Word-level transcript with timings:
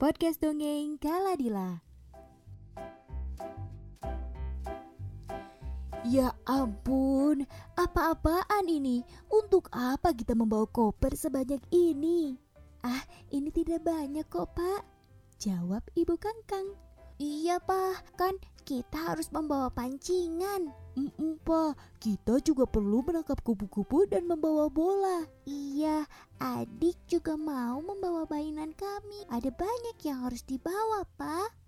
Podcast 0.00 0.40
Dongeng 0.40 0.96
Kaladila. 0.96 1.84
Ya 6.08 6.32
ampun, 6.48 7.44
apa-apaan 7.76 8.64
ini? 8.64 9.04
Untuk 9.28 9.68
apa 9.68 10.16
kita 10.16 10.32
membawa 10.32 10.64
koper 10.72 11.12
sebanyak 11.12 11.60
ini? 11.68 12.32
Ah, 12.80 13.04
ini 13.28 13.52
tidak 13.52 13.84
banyak 13.84 14.24
kok, 14.24 14.48
Pak. 14.56 14.88
Jawab 15.36 15.84
Ibu 15.92 16.16
Kangkang. 16.16 16.80
Iya, 17.20 17.60
Pak. 17.60 18.16
Kan 18.16 18.40
kita 18.64 19.12
harus 19.12 19.28
membawa 19.34 19.68
pancingan. 19.72 20.72
Pak. 21.46 21.78
Kita 22.00 22.40
juga 22.40 22.64
perlu 22.64 23.04
menangkap 23.04 23.40
kupu-kupu 23.44 24.08
dan 24.08 24.24
membawa 24.24 24.72
bola. 24.72 25.28
Iya, 25.44 26.08
adik 26.40 26.96
juga 27.04 27.36
mau 27.36 27.84
membawa 27.84 28.24
mainan 28.28 28.72
kami. 28.72 29.28
Ada 29.28 29.52
banyak 29.52 29.96
yang 30.04 30.24
harus 30.24 30.42
dibawa, 30.44 31.04
Pak. 31.20 31.59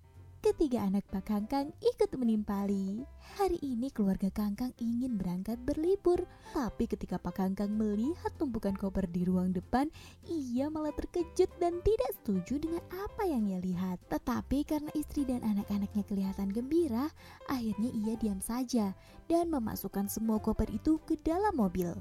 Ketiga 0.42 0.82
anak 0.82 1.06
Pak 1.06 1.30
Kangkang 1.30 1.70
ikut 1.78 2.10
menimpali. 2.18 3.06
Hari 3.38 3.62
ini 3.62 3.94
keluarga 3.94 4.26
Kangkang 4.26 4.74
ingin 4.74 5.14
berangkat 5.14 5.54
berlibur. 5.62 6.18
Tapi 6.50 6.90
ketika 6.90 7.14
Pak 7.14 7.38
Kangkang 7.38 7.70
melihat 7.78 8.34
tumpukan 8.42 8.74
koper 8.74 9.06
di 9.06 9.22
ruang 9.22 9.54
depan, 9.54 9.86
ia 10.26 10.66
malah 10.66 10.90
terkejut 10.98 11.46
dan 11.62 11.78
tidak 11.86 12.10
setuju 12.18 12.58
dengan 12.58 12.82
apa 12.90 13.22
yang 13.22 13.46
ia 13.46 13.62
lihat. 13.62 14.02
Tetapi 14.10 14.66
karena 14.66 14.90
istri 14.98 15.22
dan 15.22 15.46
anak-anaknya 15.46 16.02
kelihatan 16.10 16.50
gembira, 16.50 17.06
akhirnya 17.46 17.94
ia 17.94 18.18
diam 18.18 18.42
saja 18.42 18.98
dan 19.30 19.46
memasukkan 19.46 20.10
semua 20.10 20.42
koper 20.42 20.66
itu 20.74 20.98
ke 21.06 21.22
dalam 21.22 21.54
mobil. 21.54 21.94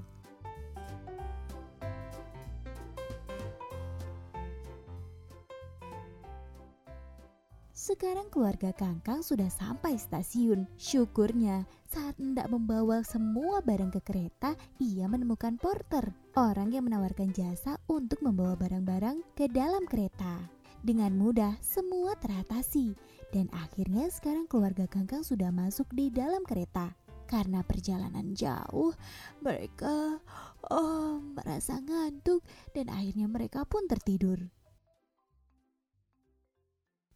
Sekarang 7.82 8.30
keluarga 8.30 8.70
Kangkang 8.78 9.26
sudah 9.26 9.50
sampai 9.50 9.98
stasiun. 9.98 10.70
Syukurnya 10.78 11.66
saat 11.90 12.14
hendak 12.22 12.46
membawa 12.54 13.02
semua 13.02 13.58
barang 13.66 13.90
ke 13.98 14.02
kereta, 14.06 14.54
ia 14.78 15.10
menemukan 15.10 15.58
porter, 15.58 16.14
orang 16.38 16.70
yang 16.70 16.86
menawarkan 16.86 17.34
jasa 17.34 17.82
untuk 17.90 18.22
membawa 18.22 18.54
barang-barang 18.54 19.26
ke 19.34 19.50
dalam 19.50 19.90
kereta. 19.90 20.46
Dengan 20.86 21.18
mudah 21.18 21.58
semua 21.58 22.14
teratasi 22.22 22.94
dan 23.34 23.50
akhirnya 23.50 24.14
sekarang 24.14 24.46
keluarga 24.46 24.86
Kangkang 24.86 25.26
sudah 25.26 25.50
masuk 25.50 25.90
di 25.90 26.14
dalam 26.14 26.46
kereta. 26.46 26.94
Karena 27.26 27.66
perjalanan 27.66 28.38
jauh, 28.38 28.94
mereka 29.42 30.22
oh, 30.70 31.18
merasa 31.34 31.82
ngantuk 31.82 32.46
dan 32.78 32.94
akhirnya 32.94 33.26
mereka 33.26 33.66
pun 33.66 33.90
tertidur. 33.90 34.61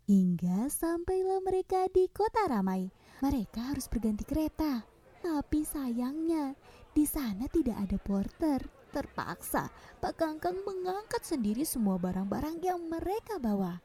Hingga 0.05 0.69
sampailah 0.69 1.41
mereka 1.41 1.89
di 1.89 2.05
kota 2.13 2.45
ramai. 2.45 2.93
Mereka 3.25 3.73
harus 3.73 3.89
berganti 3.89 4.21
kereta. 4.21 4.85
Tapi 5.17 5.65
sayangnya, 5.65 6.53
di 6.93 7.09
sana 7.09 7.49
tidak 7.49 7.73
ada 7.73 7.97
porter. 7.97 8.61
Terpaksa, 8.93 9.65
Pak 9.97 10.13
Kangkang 10.13 10.61
mengangkat 10.61 11.25
sendiri 11.25 11.65
semua 11.65 11.97
barang-barang 11.97 12.61
yang 12.61 12.85
mereka 12.85 13.41
bawa. 13.41 13.81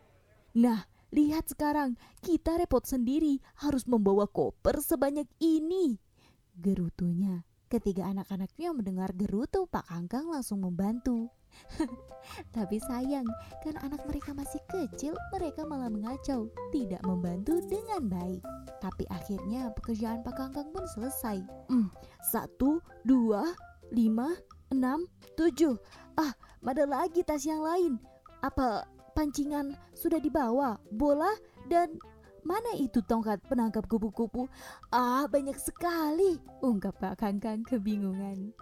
Nah, 0.61 0.85
lihat 1.09 1.49
sekarang, 1.49 1.97
kita 2.21 2.61
repot 2.61 2.85
sendiri 2.85 3.41
harus 3.65 3.89
membawa 3.89 4.29
koper 4.29 4.77
sebanyak 4.85 5.27
ini. 5.41 5.97
Gerutunya. 6.53 7.49
Ketiga 7.73 8.13
anak-anaknya 8.13 8.77
mendengar 8.77 9.17
gerutu 9.17 9.65
Pak 9.65 9.89
Kangkang 9.89 10.29
langsung 10.29 10.61
membantu. 10.61 11.33
Tapi 12.57 12.79
sayang, 12.79 13.27
kan 13.65 13.75
anak 13.83 14.05
mereka 14.07 14.31
masih 14.37 14.61
kecil, 14.71 15.17
mereka 15.35 15.67
malah 15.67 15.91
mengacau, 15.91 16.47
tidak 16.71 17.03
membantu 17.03 17.59
dengan 17.67 18.07
baik. 18.07 18.43
Tapi 18.79 19.05
akhirnya 19.11 19.73
pekerjaan 19.75 20.23
Pak 20.23 20.35
Kangkang 20.39 20.69
pun 20.71 20.85
selesai. 20.95 21.43
Hmm, 21.69 21.91
satu, 22.31 22.79
dua, 23.03 23.45
lima, 23.91 24.37
enam, 24.71 25.05
tujuh. 25.35 25.75
Ah, 26.15 26.33
ada 26.63 26.87
lagi 26.87 27.27
tas 27.27 27.43
yang 27.43 27.65
lain. 27.65 27.99
Apa 28.41 28.87
pancingan 29.19 29.75
sudah 29.93 30.23
dibawa? 30.23 30.79
Bola 30.95 31.31
dan 31.69 31.99
Mana 32.41 32.73
itu 32.73 33.05
tongkat 33.05 33.45
penangkap 33.53 33.85
kupu-kupu? 33.85 34.49
Ah, 34.89 35.29
banyak 35.29 35.61
sekali, 35.61 36.41
ungkap 36.65 36.97
Pak 36.97 37.21
Kangkang 37.21 37.61
kebingungan. 37.69 38.57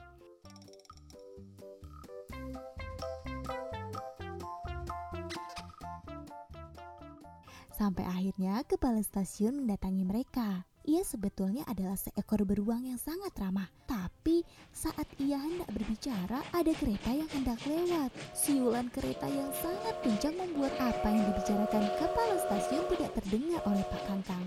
Sampai 7.78 8.02
akhirnya 8.10 8.66
kepala 8.66 8.98
stasiun 8.98 9.62
mendatangi 9.62 10.02
mereka. 10.02 10.66
Ia 10.82 11.06
sebetulnya 11.06 11.62
adalah 11.70 11.94
seekor 11.94 12.42
beruang 12.42 12.90
yang 12.90 12.98
sangat 12.98 13.30
ramah. 13.38 13.70
Tapi 13.86 14.42
saat 14.74 15.06
ia 15.22 15.38
hendak 15.38 15.70
berbicara, 15.70 16.42
ada 16.50 16.72
kereta 16.74 17.14
yang 17.14 17.30
hendak 17.30 17.62
lewat. 17.62 18.10
Siulan 18.34 18.90
kereta 18.90 19.30
yang 19.30 19.54
sangat 19.62 19.94
kencang 20.02 20.34
membuat 20.34 20.74
apa 20.82 21.06
yang 21.06 21.22
dibicarakan 21.30 21.86
kepala 22.02 22.36
stasiun 22.50 22.84
tidak 22.90 23.10
terdengar 23.14 23.62
oleh 23.62 23.84
Pak 23.86 24.02
Kangkang. 24.10 24.44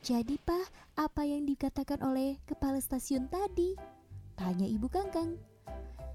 Jadi 0.00 0.40
Pak, 0.40 0.66
apa 0.96 1.22
yang 1.28 1.44
dikatakan 1.44 2.00
oleh 2.00 2.40
kepala 2.48 2.80
stasiun 2.80 3.28
tadi? 3.28 3.76
Tanya 4.40 4.64
Ibu 4.64 4.88
Kangkang. 4.88 5.36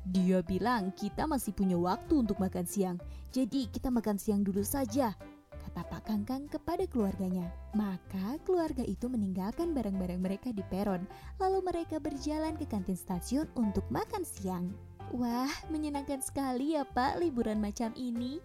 Dia 0.09 0.41
bilang 0.41 0.89
kita 0.97 1.29
masih 1.29 1.53
punya 1.53 1.77
waktu 1.77 2.25
untuk 2.25 2.41
makan 2.41 2.65
siang, 2.65 2.97
jadi 3.29 3.69
kita 3.69 3.93
makan 3.93 4.17
siang 4.17 4.41
dulu 4.41 4.65
saja, 4.65 5.13
kata 5.61 5.81
Pak 5.85 6.09
Kangkang 6.09 6.49
kepada 6.49 6.89
keluarganya. 6.89 7.53
Maka 7.77 8.41
keluarga 8.41 8.81
itu 8.81 9.05
meninggalkan 9.05 9.77
barang-barang 9.77 10.17
mereka 10.17 10.49
di 10.49 10.65
peron, 10.73 11.05
lalu 11.37 11.61
mereka 11.61 12.01
berjalan 12.01 12.57
ke 12.57 12.65
kantin 12.65 12.97
stasiun 12.97 13.45
untuk 13.53 13.85
makan 13.93 14.25
siang. 14.25 14.73
Wah, 15.13 15.51
menyenangkan 15.69 16.23
sekali 16.25 16.73
ya 16.73 16.81
Pak 16.81 17.21
liburan 17.21 17.61
macam 17.61 17.93
ini, 17.93 18.41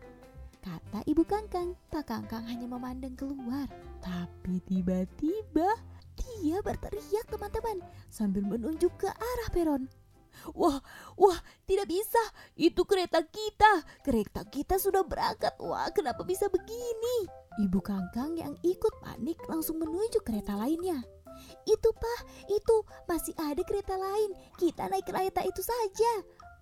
kata 0.61 1.09
Ibu 1.09 1.25
Kangkang. 1.25 1.73
Pak 1.89 2.05
Kangkang 2.05 2.45
hanya 2.53 2.69
memandang 2.69 3.17
keluar, 3.17 3.65
tapi 4.05 4.61
tiba-tiba 4.69 5.73
dia 6.17 6.59
berteriak 6.61 7.27
teman-teman 7.33 7.81
sambil 8.13 8.45
menunjuk 8.45 8.93
ke 9.01 9.09
arah 9.09 9.51
peron. 9.55 9.89
Wah, 10.53 10.79
wah, 11.19 11.39
tidak 11.65 11.91
bisa. 11.91 12.23
Itu 12.57 12.85
kereta 12.85 13.23
kita. 13.25 14.03
Kereta 14.03 14.47
kita 14.47 14.77
sudah 14.81 15.03
berangkat. 15.03 15.57
Wah, 15.61 15.91
kenapa 15.91 16.23
bisa 16.23 16.47
begini? 16.51 17.29
Ibu 17.57 17.81
Kangkang 17.81 18.37
yang 18.37 18.53
ikut 18.61 18.95
panik 19.01 19.41
langsung 19.49 19.81
menuju 19.81 20.21
kereta 20.21 20.57
lainnya. 20.57 21.01
Itu 21.69 21.93
pak, 21.93 22.21
itu 22.49 22.77
masih 23.09 23.35
ada 23.37 23.61
kereta 23.65 23.97
lain. 23.97 24.33
Kita 24.57 24.89
naik 24.89 25.09
kereta 25.09 25.45
itu 25.45 25.61
saja. 25.61 26.13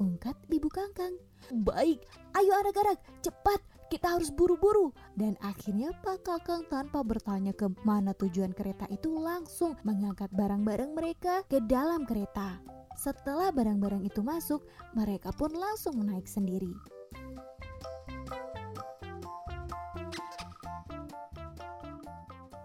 Ungkat 0.03 0.34
Ibu 0.51 0.67
Kangkang. 0.71 1.15
Baik, 1.63 2.03
ayo 2.34 2.53
anak-anak, 2.59 2.99
cepat. 3.23 3.61
Kita 3.93 4.17
harus 4.17 4.33
buru-buru. 4.34 4.91
Dan 5.15 5.39
akhirnya 5.39 5.95
Pak 6.03 6.27
Kangkang 6.27 6.67
tanpa 6.67 7.07
bertanya 7.07 7.55
ke 7.55 7.71
mana 7.87 8.11
tujuan 8.17 8.51
kereta 8.51 8.91
itu 8.91 9.13
langsung 9.15 9.79
mengangkat 9.87 10.33
barang-barang 10.34 10.97
mereka 10.97 11.47
ke 11.47 11.63
dalam 11.63 12.03
kereta. 12.03 12.59
Setelah 12.94 13.50
barang-barang 13.50 14.06
itu 14.06 14.22
masuk, 14.22 14.62
mereka 14.94 15.34
pun 15.34 15.50
langsung 15.53 15.99
naik 16.03 16.31
sendiri. 16.31 16.72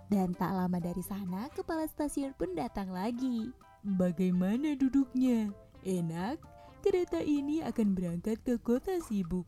Dan 0.09 0.33
tak 0.33 0.57
lama 0.57 0.81
dari 0.81 1.05
sana, 1.05 1.53
kepala 1.53 1.85
stasiun 1.85 2.33
pun 2.33 2.57
datang 2.57 2.89
lagi. 2.89 3.53
Bagaimana 3.85 4.73
duduknya? 4.73 5.53
Enak? 5.85 6.41
Kereta 6.81 7.21
ini 7.21 7.61
akan 7.61 7.93
berangkat 7.93 8.41
ke 8.41 8.57
kota 8.57 8.97
sibuk. 9.05 9.45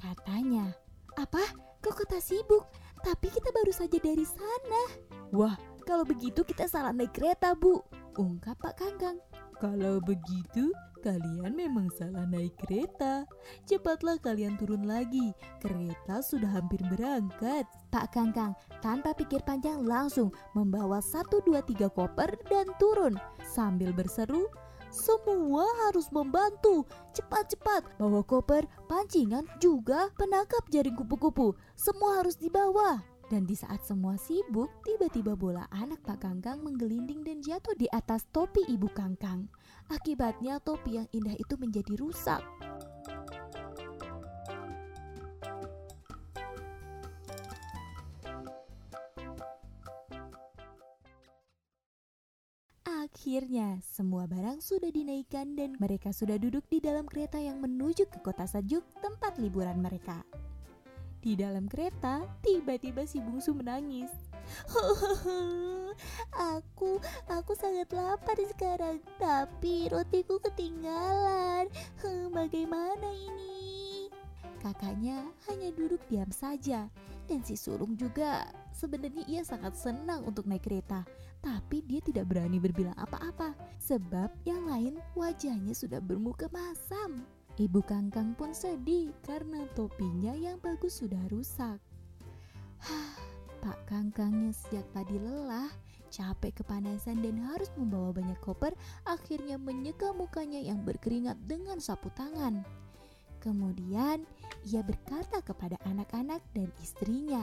Katanya. 0.00 0.72
Apa? 1.20 1.44
Ke 1.84 1.92
kota 1.92 2.22
sibuk? 2.24 2.64
Tapi 3.04 3.28
kita 3.28 3.52
baru 3.52 3.70
saja 3.70 3.98
dari 4.00 4.24
sana. 4.24 4.82
Wah, 5.30 5.54
kalau 5.84 6.08
begitu 6.08 6.40
kita 6.40 6.66
salah 6.66 6.90
naik 6.90 7.12
kereta, 7.12 7.52
Bu. 7.52 7.78
Ungkap 8.18 8.58
Pak 8.58 8.80
Kangkang. 8.80 9.20
Kalau 9.58 9.98
begitu, 9.98 10.70
kalian 11.02 11.50
memang 11.58 11.90
salah 11.98 12.22
naik 12.30 12.54
kereta. 12.62 13.26
Cepatlah 13.66 14.22
kalian 14.22 14.54
turun 14.54 14.86
lagi. 14.86 15.34
Kereta 15.58 16.22
sudah 16.22 16.46
hampir 16.46 16.78
berangkat. 16.86 17.66
Pak 17.90 18.14
Kangkang 18.14 18.54
tanpa 18.78 19.10
pikir 19.18 19.42
panjang 19.42 19.82
langsung 19.82 20.30
membawa 20.54 21.02
satu 21.02 21.42
dua 21.42 21.58
tiga 21.66 21.90
koper 21.90 22.38
dan 22.46 22.70
turun 22.78 23.18
sambil 23.42 23.90
berseru, 23.90 24.46
semua 24.94 25.66
harus 25.88 26.06
membantu. 26.14 26.86
Cepat-cepat 27.12 27.98
bawa 27.98 28.22
koper, 28.22 28.64
pancingan, 28.86 29.44
juga 29.58 30.08
penangkap 30.14 30.64
jaring 30.70 30.94
kupu-kupu. 30.94 31.52
Semua 31.74 32.22
harus 32.22 32.38
dibawa. 32.38 33.02
Dan 33.28 33.44
di 33.44 33.52
saat 33.52 33.84
semua 33.84 34.16
sibuk, 34.16 34.72
tiba-tiba 34.88 35.36
bola 35.36 35.68
anak 35.68 36.00
Pak 36.00 36.24
Kangkang 36.24 36.64
menggelinding 36.64 37.20
dan 37.20 37.44
jatuh 37.44 37.76
di 37.76 37.84
atas 37.92 38.24
topi 38.32 38.64
Ibu 38.64 38.88
Kangkang. 38.96 39.52
Akibatnya 39.92 40.56
topi 40.64 40.96
yang 40.96 41.08
indah 41.12 41.36
itu 41.36 41.60
menjadi 41.60 41.92
rusak. 42.00 42.40
Akhirnya, 52.88 53.76
semua 53.84 54.24
barang 54.24 54.64
sudah 54.64 54.88
dinaikkan 54.88 55.52
dan 55.52 55.76
mereka 55.76 56.16
sudah 56.16 56.40
duduk 56.40 56.64
di 56.72 56.80
dalam 56.80 57.04
kereta 57.04 57.36
yang 57.36 57.60
menuju 57.60 58.08
ke 58.08 58.24
kota 58.24 58.48
sejuk 58.48 58.84
tempat 59.04 59.36
liburan 59.36 59.84
mereka. 59.84 60.24
Di 61.18 61.34
dalam 61.34 61.66
kereta, 61.66 62.24
tiba-tiba 62.40 63.04
si 63.04 63.18
bungsu 63.18 63.54
menangis. 63.54 64.10
aku, 66.54 67.02
aku 67.28 67.52
sangat 67.58 67.90
lapar 67.92 68.38
sekarang, 68.48 69.02
tapi 69.18 69.90
rotiku 69.90 70.38
ketinggalan. 70.40 71.68
Bagaimana 72.38 73.08
ini? 73.12 74.08
Kakaknya 74.62 75.26
hanya 75.50 75.70
duduk 75.74 76.02
diam 76.06 76.30
saja, 76.30 76.86
dan 77.26 77.40
si 77.42 77.54
sulung 77.54 77.98
juga 77.98 78.46
sebenarnya 78.74 79.26
ia 79.26 79.42
sangat 79.42 79.74
senang 79.78 80.26
untuk 80.26 80.46
naik 80.46 80.66
kereta 80.66 81.06
tapi 81.38 81.86
dia 81.86 82.02
tidak 82.02 82.30
berani 82.30 82.58
berbilang 82.58 82.96
apa-apa 82.98 83.54
sebab 83.78 84.30
yang 84.42 84.66
lain 84.66 84.98
wajahnya 85.14 85.74
sudah 85.74 86.02
bermuka 86.02 86.50
masam. 86.50 87.22
Ibu 87.58 87.82
Kangkang 87.82 88.38
pun 88.38 88.54
sedih 88.54 89.10
karena 89.26 89.66
topinya 89.74 90.30
yang 90.30 90.62
bagus 90.62 91.02
sudah 91.02 91.18
rusak. 91.26 91.82
Hah, 92.78 93.10
Pak 93.58 93.90
Kangkangnya 93.90 94.54
sejak 94.54 94.86
tadi 94.94 95.18
lelah, 95.18 95.66
capek 96.06 96.62
kepanasan 96.62 97.18
dan 97.18 97.34
harus 97.42 97.66
membawa 97.74 98.14
banyak 98.14 98.38
koper, 98.46 98.78
akhirnya 99.02 99.58
menyeka 99.58 100.14
mukanya 100.14 100.62
yang 100.62 100.86
berkeringat 100.86 101.34
dengan 101.50 101.82
sapu 101.82 102.14
tangan. 102.14 102.62
Kemudian 103.42 104.22
ia 104.62 104.86
berkata 104.86 105.42
kepada 105.42 105.82
anak-anak 105.82 106.38
dan 106.54 106.70
istrinya, 106.78 107.42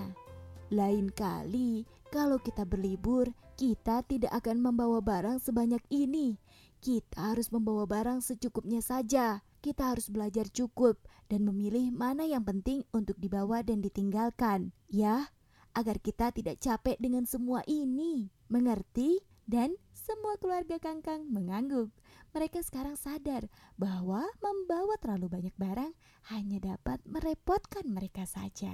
"Lain 0.72 1.12
kali, 1.12 1.84
kalau 2.08 2.40
kita 2.40 2.64
berlibur, 2.64 3.28
kita 3.60 4.00
tidak 4.08 4.32
akan 4.32 4.64
membawa 4.64 5.04
barang 5.04 5.44
sebanyak 5.44 5.84
ini. 5.92 6.40
Kita 6.80 7.36
harus 7.36 7.52
membawa 7.52 7.84
barang 7.84 8.24
secukupnya 8.24 8.80
saja. 8.80 9.44
Kita 9.66 9.98
harus 9.98 10.14
belajar 10.14 10.46
cukup 10.54 11.02
dan 11.26 11.42
memilih 11.42 11.90
mana 11.90 12.22
yang 12.22 12.46
penting 12.46 12.86
untuk 12.94 13.18
dibawa 13.18 13.66
dan 13.66 13.82
ditinggalkan, 13.82 14.70
ya, 14.94 15.34
agar 15.74 15.98
kita 15.98 16.30
tidak 16.30 16.62
capek 16.62 17.02
dengan 17.02 17.26
semua 17.26 17.66
ini. 17.66 18.30
Mengerti? 18.46 19.26
Dan 19.42 19.74
semua 19.90 20.38
keluarga 20.38 20.78
Kangkang 20.78 21.26
mengangguk. 21.34 21.90
Mereka 22.38 22.62
sekarang 22.62 22.94
sadar 22.94 23.50
bahwa 23.74 24.22
membawa 24.38 25.02
terlalu 25.02 25.34
banyak 25.34 25.56
barang 25.58 25.94
hanya 26.30 26.62
dapat 26.62 27.02
merepotkan 27.10 27.90
mereka 27.90 28.30
saja. 28.30 28.74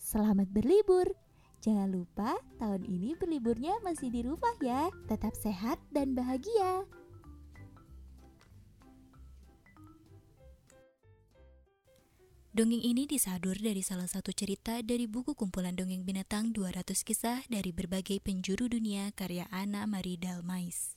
Selamat 0.00 0.48
berlibur. 0.48 1.12
Jangan 1.60 1.92
lupa 1.92 2.40
tahun 2.56 2.88
ini 2.88 3.20
berliburnya 3.20 3.84
masih 3.84 4.08
di 4.08 4.24
rumah 4.24 4.56
ya. 4.64 4.88
Tetap 5.12 5.36
sehat 5.36 5.76
dan 5.92 6.16
bahagia. 6.16 6.88
Dongeng 12.56 12.80
ini 12.80 13.04
disadur 13.04 13.60
dari 13.60 13.84
salah 13.84 14.08
satu 14.08 14.32
cerita 14.32 14.80
dari 14.80 15.04
buku 15.04 15.36
kumpulan 15.36 15.76
dongeng 15.76 16.08
binatang 16.08 16.56
200 16.56 16.88
kisah 17.04 17.44
dari 17.52 17.68
berbagai 17.68 18.16
penjuru 18.24 18.72
dunia 18.72 19.12
karya 19.12 19.44
Anna 19.52 19.84
Marie 19.84 20.16
Dalmais. 20.16 20.96